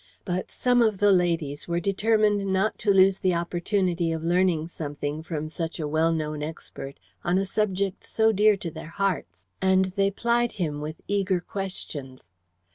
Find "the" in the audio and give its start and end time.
0.97-1.11, 3.19-3.35